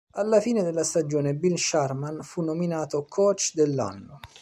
[0.13, 4.19] Alla fine della stagione Bill Sharman fu nominato coach dell'anno.